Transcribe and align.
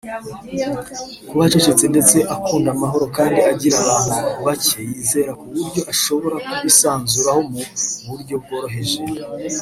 kuba 1.27 1.43
acecetse 1.47 1.85
ndetse 1.93 2.17
akunda 2.35 2.67
amahoro 2.75 3.05
kandi 3.17 3.39
agira 3.51 3.75
abantu 3.85 4.17
bacye 4.45 4.79
yizera 4.89 5.31
ku 5.39 5.43
buryo 5.53 5.81
ashobora 5.93 6.37
kubisanzuraho 6.47 7.39
mu 7.51 7.61
buryo 8.07 8.35
bworoheje 8.43 8.99